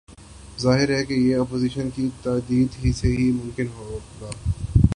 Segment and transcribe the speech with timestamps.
[0.61, 4.29] ظاہر ہے کہ یہ اپوزیشن کی تائید ہی سے ممکن ہو گا۔